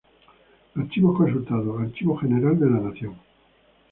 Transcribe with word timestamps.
Archivos 0.75 1.15
consultados: 1.15 1.79
Archivo 1.79 2.17
General 2.17 2.57
de 2.57 2.65
la 2.71 2.79
Nación. 2.79 3.13